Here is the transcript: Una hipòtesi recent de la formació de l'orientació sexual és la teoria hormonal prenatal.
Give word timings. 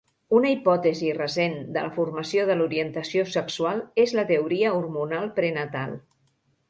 Una 0.35 0.51
hipòtesi 0.51 1.09
recent 1.17 1.57
de 1.75 1.83
la 1.87 1.91
formació 1.97 2.45
de 2.51 2.55
l'orientació 2.61 3.25
sexual 3.35 3.85
és 4.05 4.15
la 4.21 4.25
teoria 4.33 4.73
hormonal 4.79 5.31
prenatal. 5.39 5.95